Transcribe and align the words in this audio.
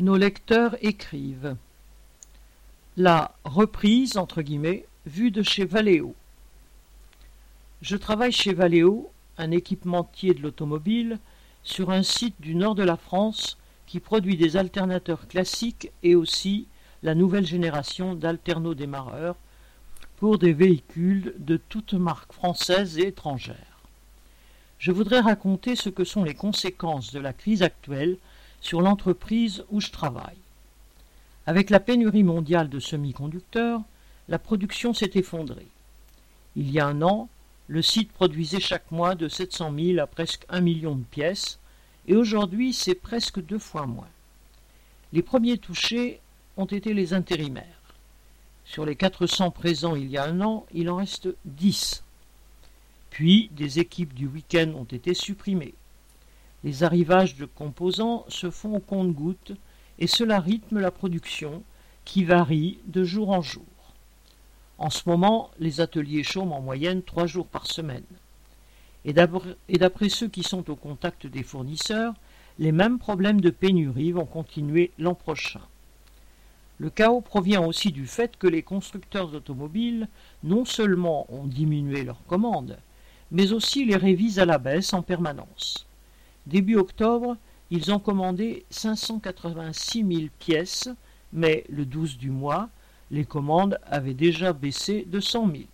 Nos 0.00 0.16
lecteurs 0.16 0.76
écrivent 0.80 1.56
La 2.96 3.34
reprise, 3.42 4.16
entre 4.16 4.42
guillemets, 4.42 4.86
vue 5.06 5.32
de 5.32 5.42
chez 5.42 5.64
Valeo. 5.64 6.14
Je 7.82 7.96
travaille 7.96 8.30
chez 8.30 8.52
Valeo, 8.52 9.10
un 9.38 9.50
équipementier 9.50 10.34
de 10.34 10.40
l'automobile, 10.40 11.18
sur 11.64 11.90
un 11.90 12.04
site 12.04 12.40
du 12.40 12.54
nord 12.54 12.76
de 12.76 12.84
la 12.84 12.96
France 12.96 13.58
qui 13.88 13.98
produit 13.98 14.36
des 14.36 14.56
alternateurs 14.56 15.26
classiques 15.26 15.90
et 16.04 16.14
aussi 16.14 16.68
la 17.02 17.16
nouvelle 17.16 17.46
génération 17.46 18.14
d'alternodémarreurs 18.14 19.34
pour 20.18 20.38
des 20.38 20.52
véhicules 20.52 21.34
de 21.38 21.56
toutes 21.56 21.94
marques 21.94 22.32
françaises 22.32 22.98
et 22.98 23.08
étrangères. 23.08 23.80
Je 24.78 24.92
voudrais 24.92 25.20
raconter 25.20 25.74
ce 25.74 25.88
que 25.88 26.04
sont 26.04 26.22
les 26.22 26.34
conséquences 26.34 27.12
de 27.12 27.18
la 27.18 27.32
crise 27.32 27.64
actuelle 27.64 28.16
sur 28.60 28.80
l'entreprise 28.80 29.64
où 29.70 29.80
je 29.80 29.90
travaille. 29.90 30.36
Avec 31.46 31.70
la 31.70 31.80
pénurie 31.80 32.24
mondiale 32.24 32.68
de 32.68 32.78
semi-conducteurs, 32.78 33.80
la 34.28 34.38
production 34.38 34.92
s'est 34.92 35.12
effondrée. 35.14 35.68
Il 36.56 36.70
y 36.70 36.80
a 36.80 36.86
un 36.86 37.02
an, 37.02 37.28
le 37.68 37.82
site 37.82 38.12
produisait 38.12 38.60
chaque 38.60 38.90
mois 38.90 39.14
de 39.14 39.28
700 39.28 39.72
000 39.74 39.98
à 40.00 40.06
presque 40.06 40.44
un 40.48 40.60
million 40.60 40.94
de 40.94 41.04
pièces, 41.04 41.58
et 42.06 42.16
aujourd'hui 42.16 42.72
c'est 42.72 42.94
presque 42.94 43.40
deux 43.40 43.58
fois 43.58 43.86
moins. 43.86 44.08
Les 45.12 45.22
premiers 45.22 45.58
touchés 45.58 46.20
ont 46.56 46.66
été 46.66 46.92
les 46.92 47.14
intérimaires. 47.14 47.64
Sur 48.64 48.84
les 48.84 48.96
400 48.96 49.50
présents 49.50 49.96
il 49.96 50.10
y 50.10 50.18
a 50.18 50.24
un 50.24 50.40
an, 50.42 50.66
il 50.74 50.90
en 50.90 50.96
reste 50.96 51.28
10. 51.46 52.02
Puis 53.10 53.48
des 53.52 53.78
équipes 53.78 54.12
du 54.12 54.26
week-end 54.26 54.72
ont 54.76 54.84
été 54.84 55.14
supprimées. 55.14 55.74
Les 56.64 56.82
arrivages 56.82 57.36
de 57.36 57.44
composants 57.44 58.24
se 58.28 58.50
font 58.50 58.76
au 58.76 58.80
compte-gouttes 58.80 59.52
et 59.98 60.06
cela 60.06 60.40
rythme 60.40 60.80
la 60.80 60.90
production 60.90 61.62
qui 62.04 62.24
varie 62.24 62.78
de 62.86 63.04
jour 63.04 63.30
en 63.30 63.42
jour. 63.42 63.64
En 64.78 64.90
ce 64.90 65.08
moment, 65.08 65.50
les 65.58 65.80
ateliers 65.80 66.22
chôment 66.22 66.58
en 66.58 66.60
moyenne 66.62 67.02
trois 67.02 67.26
jours 67.26 67.46
par 67.46 67.66
semaine. 67.66 68.04
Et 69.04 69.12
d'après 69.12 70.08
ceux 70.08 70.28
qui 70.28 70.42
sont 70.42 70.70
au 70.70 70.76
contact 70.76 71.26
des 71.26 71.42
fournisseurs, 71.42 72.14
les 72.58 72.72
mêmes 72.72 72.98
problèmes 72.98 73.40
de 73.40 73.50
pénurie 73.50 74.12
vont 74.12 74.26
continuer 74.26 74.92
l'an 74.98 75.14
prochain. 75.14 75.60
Le 76.78 76.90
chaos 76.90 77.20
provient 77.20 77.64
aussi 77.64 77.90
du 77.90 78.06
fait 78.06 78.36
que 78.36 78.46
les 78.46 78.62
constructeurs 78.62 79.34
automobiles 79.34 80.08
non 80.44 80.64
seulement 80.64 81.26
ont 81.32 81.46
diminué 81.46 82.04
leurs 82.04 82.24
commandes, 82.26 82.78
mais 83.32 83.52
aussi 83.52 83.84
les 83.84 83.96
révisent 83.96 84.38
à 84.38 84.44
la 84.44 84.58
baisse 84.58 84.92
en 84.92 85.02
permanence. 85.02 85.87
Début 86.48 86.76
octobre, 86.76 87.36
ils 87.70 87.92
ont 87.92 87.98
commandé 87.98 88.64
586 88.70 89.98
000 89.98 90.28
pièces, 90.38 90.88
mais 91.30 91.64
le 91.68 91.84
12 91.84 92.16
du 92.16 92.30
mois, 92.30 92.70
les 93.10 93.26
commandes 93.26 93.78
avaient 93.84 94.14
déjà 94.14 94.54
baissé 94.54 95.04
de 95.06 95.20
100 95.20 95.46
000. 95.50 95.64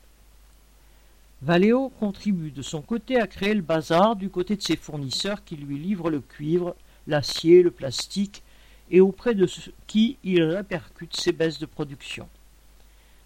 Valeo 1.42 1.90
contribue 2.00 2.50
de 2.50 2.62
son 2.62 2.82
côté 2.82 3.20
à 3.20 3.28
créer 3.28 3.54
le 3.54 3.62
bazar 3.62 4.16
du 4.16 4.30
côté 4.30 4.56
de 4.56 4.62
ses 4.62 4.74
fournisseurs 4.74 5.44
qui 5.44 5.54
lui 5.54 5.78
livrent 5.78 6.10
le 6.10 6.18
cuivre, 6.18 6.74
l'acier, 7.06 7.62
le 7.62 7.70
plastique 7.70 8.42
et 8.90 9.00
auprès 9.00 9.36
de 9.36 9.46
qui 9.86 10.16
il 10.24 10.42
répercute 10.42 11.14
ses 11.14 11.30
baisses 11.30 11.60
de 11.60 11.66
production. 11.66 12.28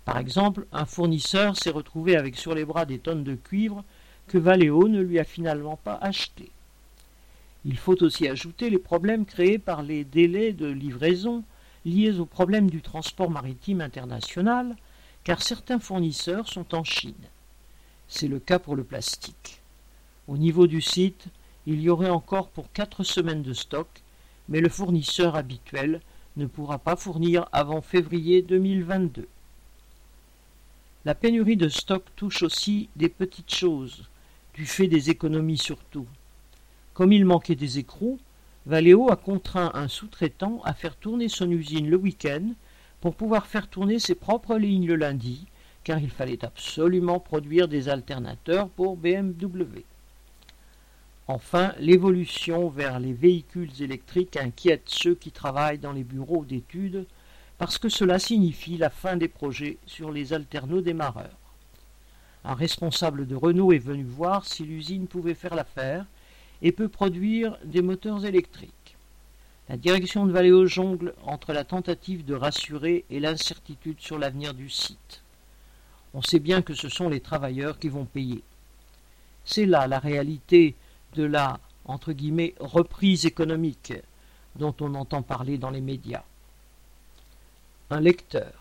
Par 0.04 0.18
exemple, 0.18 0.66
un 0.70 0.84
fournisseur 0.84 1.56
s'est 1.56 1.70
retrouvé 1.70 2.14
avec 2.14 2.36
sur 2.36 2.54
les 2.54 2.66
bras 2.66 2.84
des 2.84 2.98
tonnes 2.98 3.24
de 3.24 3.36
cuivre 3.36 3.84
que 4.26 4.36
Valeo 4.36 4.86
ne 4.86 5.00
lui 5.00 5.18
a 5.18 5.24
finalement 5.24 5.76
pas 5.76 5.98
achetées. 6.02 6.50
Il 7.68 7.76
faut 7.76 8.02
aussi 8.02 8.26
ajouter 8.26 8.70
les 8.70 8.78
problèmes 8.78 9.26
créés 9.26 9.58
par 9.58 9.82
les 9.82 10.02
délais 10.02 10.54
de 10.54 10.66
livraison 10.66 11.44
liés 11.84 12.18
aux 12.18 12.24
problèmes 12.24 12.70
du 12.70 12.80
transport 12.80 13.30
maritime 13.30 13.82
international, 13.82 14.74
car 15.22 15.42
certains 15.42 15.78
fournisseurs 15.78 16.48
sont 16.48 16.74
en 16.74 16.82
Chine. 16.82 17.28
C'est 18.08 18.26
le 18.26 18.38
cas 18.38 18.58
pour 18.58 18.74
le 18.74 18.84
plastique. 18.84 19.60
Au 20.28 20.38
niveau 20.38 20.66
du 20.66 20.80
site, 20.80 21.26
il 21.66 21.82
y 21.82 21.90
aurait 21.90 22.08
encore 22.08 22.48
pour 22.48 22.72
quatre 22.72 23.04
semaines 23.04 23.42
de 23.42 23.52
stock, 23.52 24.02
mais 24.48 24.62
le 24.62 24.70
fournisseur 24.70 25.36
habituel 25.36 26.00
ne 26.38 26.46
pourra 26.46 26.78
pas 26.78 26.96
fournir 26.96 27.50
avant 27.52 27.82
février 27.82 28.40
2022. 28.40 29.28
La 31.04 31.14
pénurie 31.14 31.58
de 31.58 31.68
stock 31.68 32.02
touche 32.16 32.42
aussi 32.42 32.88
des 32.96 33.10
petites 33.10 33.54
choses, 33.54 34.08
du 34.54 34.64
fait 34.64 34.88
des 34.88 35.10
économies 35.10 35.58
surtout. 35.58 36.06
Comme 36.98 37.12
il 37.12 37.24
manquait 37.24 37.54
des 37.54 37.78
écrous, 37.78 38.18
Valeo 38.66 39.08
a 39.08 39.14
contraint 39.14 39.70
un 39.74 39.86
sous-traitant 39.86 40.60
à 40.64 40.74
faire 40.74 40.96
tourner 40.96 41.28
son 41.28 41.48
usine 41.48 41.88
le 41.88 41.96
week-end 41.96 42.42
pour 43.00 43.14
pouvoir 43.14 43.46
faire 43.46 43.68
tourner 43.68 44.00
ses 44.00 44.16
propres 44.16 44.56
lignes 44.56 44.88
le 44.88 44.96
lundi, 44.96 45.46
car 45.84 46.00
il 46.00 46.10
fallait 46.10 46.44
absolument 46.44 47.20
produire 47.20 47.68
des 47.68 47.88
alternateurs 47.88 48.68
pour 48.68 48.96
BMW. 48.96 49.84
Enfin, 51.28 51.72
l'évolution 51.78 52.68
vers 52.68 52.98
les 52.98 53.12
véhicules 53.12 53.80
électriques 53.80 54.36
inquiète 54.36 54.82
ceux 54.86 55.14
qui 55.14 55.30
travaillent 55.30 55.78
dans 55.78 55.92
les 55.92 56.02
bureaux 56.02 56.44
d'études 56.44 57.06
parce 57.58 57.78
que 57.78 57.88
cela 57.88 58.18
signifie 58.18 58.76
la 58.76 58.90
fin 58.90 59.16
des 59.16 59.28
projets 59.28 59.78
sur 59.86 60.10
les 60.10 60.32
alternodémarreurs. 60.32 61.38
Un 62.44 62.54
responsable 62.54 63.28
de 63.28 63.36
Renault 63.36 63.70
est 63.70 63.78
venu 63.78 64.02
voir 64.02 64.44
si 64.44 64.64
l'usine 64.64 65.06
pouvait 65.06 65.34
faire 65.34 65.54
l'affaire 65.54 66.04
et 66.62 66.72
peut 66.72 66.88
produire 66.88 67.58
des 67.64 67.82
moteurs 67.82 68.24
électriques. 68.24 68.72
La 69.68 69.76
direction 69.76 70.26
de 70.26 70.32
Valeo 70.32 70.66
jongle 70.66 71.14
entre 71.24 71.52
la 71.52 71.64
tentative 71.64 72.24
de 72.24 72.34
rassurer 72.34 73.04
et 73.10 73.20
l'incertitude 73.20 74.00
sur 74.00 74.18
l'avenir 74.18 74.54
du 74.54 74.70
site. 74.70 75.22
On 76.14 76.22
sait 76.22 76.38
bien 76.38 76.62
que 76.62 76.74
ce 76.74 76.88
sont 76.88 77.08
les 77.08 77.20
travailleurs 77.20 77.78
qui 77.78 77.88
vont 77.88 78.06
payer. 78.06 78.42
C'est 79.44 79.66
là 79.66 79.86
la 79.86 79.98
réalité 79.98 80.74
de 81.14 81.24
la 81.24 81.60
entre 81.84 82.12
guillemets 82.12 82.54
reprise 82.60 83.26
économique 83.26 83.94
dont 84.56 84.74
on 84.80 84.94
entend 84.94 85.22
parler 85.22 85.58
dans 85.58 85.70
les 85.70 85.80
médias. 85.80 86.24
Un 87.90 88.00
lecteur 88.00 88.57